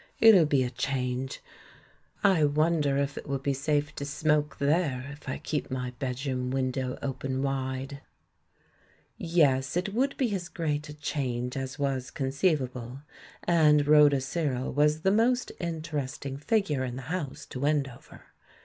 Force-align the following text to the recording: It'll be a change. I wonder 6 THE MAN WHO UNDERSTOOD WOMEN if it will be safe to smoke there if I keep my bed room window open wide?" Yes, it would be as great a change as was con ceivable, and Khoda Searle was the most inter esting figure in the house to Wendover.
It'll 0.19 0.47
be 0.47 0.63
a 0.63 0.71
change. 0.71 1.41
I 2.23 2.43
wonder 2.43 2.47
6 2.47 2.55
THE 2.55 2.55
MAN 2.55 2.55
WHO 2.55 2.61
UNDERSTOOD 2.63 2.89
WOMEN 2.89 3.03
if 3.03 3.17
it 3.19 3.27
will 3.27 3.37
be 3.37 3.53
safe 3.53 3.95
to 3.97 4.05
smoke 4.05 4.57
there 4.57 5.09
if 5.11 5.29
I 5.29 5.37
keep 5.37 5.69
my 5.69 5.91
bed 5.91 6.25
room 6.25 6.49
window 6.49 6.97
open 7.03 7.43
wide?" 7.43 8.01
Yes, 9.19 9.77
it 9.77 9.93
would 9.93 10.17
be 10.17 10.33
as 10.33 10.49
great 10.49 10.89
a 10.89 10.95
change 10.95 11.55
as 11.55 11.77
was 11.77 12.09
con 12.09 12.29
ceivable, 12.29 13.03
and 13.43 13.85
Khoda 13.85 14.21
Searle 14.23 14.73
was 14.73 15.01
the 15.01 15.11
most 15.11 15.51
inter 15.59 15.99
esting 15.99 16.41
figure 16.43 16.83
in 16.83 16.95
the 16.95 17.03
house 17.13 17.45
to 17.45 17.59
Wendover. 17.59 18.23